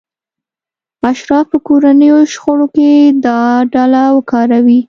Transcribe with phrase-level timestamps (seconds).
[1.09, 2.89] اشراف به کورنیو شخړو کې
[3.25, 3.39] دا
[3.73, 4.79] ډله وکاروي.